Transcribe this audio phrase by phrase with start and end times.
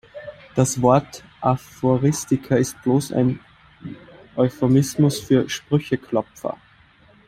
[0.55, 3.39] Das Wort Aphoristiker ist bloß ein
[4.35, 6.57] Euphemismus für Sprücheklopfer.